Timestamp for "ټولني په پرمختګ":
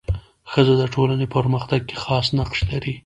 0.93-1.81